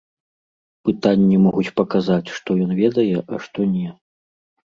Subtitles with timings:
[0.87, 3.89] Пытанні могуць паказаць, што ён ведае, а што не.